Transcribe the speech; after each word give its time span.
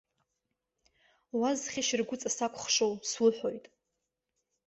Уа, 1.39 1.49
зхьышьыргәҵа 1.59 2.29
сакәхшоу, 2.35 2.93
суҳәоит! 3.09 3.65